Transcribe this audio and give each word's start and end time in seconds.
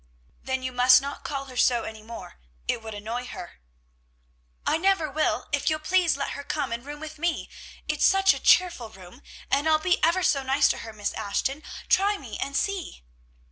"Then 0.41 0.63
you 0.63 0.71
must 0.71 0.99
not 0.99 1.23
call 1.23 1.45
her 1.45 1.55
so 1.55 1.83
any 1.83 2.01
more. 2.01 2.39
It 2.67 2.81
would 2.81 2.95
annoy 2.95 3.25
her." 3.27 3.59
"I 4.65 4.79
never 4.79 5.11
will 5.11 5.47
if 5.51 5.69
you'll 5.69 5.77
please 5.77 6.17
let 6.17 6.31
her 6.31 6.43
come 6.43 6.71
and 6.71 6.83
room 6.83 6.99
with 6.99 7.19
me. 7.19 7.47
It's 7.87 8.03
such 8.07 8.33
a 8.33 8.39
cheerful 8.39 8.89
room, 8.89 9.21
and 9.51 9.69
I'll 9.69 9.77
be 9.77 10.03
ever 10.03 10.23
so 10.23 10.41
nice 10.41 10.67
to 10.69 10.79
her, 10.79 10.91
Miss 10.91 11.13
Ashton; 11.13 11.61
try 11.87 12.17
me, 12.17 12.39
and 12.41 12.55
see." 12.57 13.03